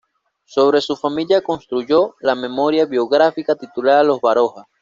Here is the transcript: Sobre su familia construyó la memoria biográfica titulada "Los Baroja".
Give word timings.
Sobre 0.45 0.81
su 0.81 0.95
familia 0.95 1.43
construyó 1.43 2.15
la 2.21 2.33
memoria 2.33 2.87
biográfica 2.87 3.53
titulada 3.55 4.01
"Los 4.03 4.19
Baroja". 4.19 4.65